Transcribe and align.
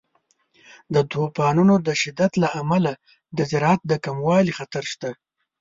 د 0.93 0.95
طوفانونو 1.11 1.73
د 1.87 1.89
شدت 2.01 2.31
له 2.43 2.47
امله 2.61 2.91
د 3.37 3.39
زراعت 3.51 3.81
د 3.87 3.93
کموالي 4.05 4.51
خطر 4.59 4.83
شته. 4.91 5.09